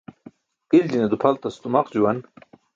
[0.77, 2.17] Iljine dupʰaltas tumaq juwan.